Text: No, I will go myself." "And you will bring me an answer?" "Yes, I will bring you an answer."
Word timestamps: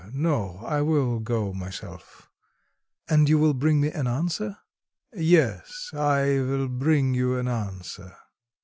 No, 0.15 0.61
I 0.65 0.81
will 0.81 1.19
go 1.19 1.53
myself." 1.53 2.27
"And 3.07 3.29
you 3.29 3.37
will 3.37 3.53
bring 3.53 3.79
me 3.79 3.91
an 3.91 4.07
answer?" 4.07 4.57
"Yes, 5.13 5.91
I 5.93 6.39
will 6.41 6.67
bring 6.67 7.13
you 7.13 7.35
an 7.35 7.47
answer." 7.47 8.15